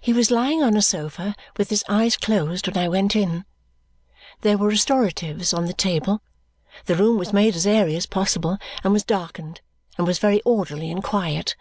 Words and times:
He 0.00 0.12
was 0.12 0.30
lying 0.30 0.62
on 0.62 0.76
a 0.76 0.82
sofa 0.82 1.34
with 1.56 1.68
his 1.70 1.82
eyes 1.88 2.16
closed 2.16 2.68
when 2.68 2.76
I 2.76 2.88
went 2.88 3.16
in. 3.16 3.44
There 4.42 4.56
were 4.56 4.68
restoratives 4.68 5.52
on 5.52 5.66
the 5.66 5.72
table; 5.72 6.22
the 6.84 6.94
room 6.94 7.18
was 7.18 7.32
made 7.32 7.56
as 7.56 7.66
airy 7.66 7.96
as 7.96 8.06
possible, 8.06 8.58
and 8.84 8.92
was 8.92 9.02
darkened, 9.02 9.60
and 9.98 10.06
was 10.06 10.20
very 10.20 10.40
orderly 10.42 10.92
and 10.92 11.02
quiet. 11.02 11.56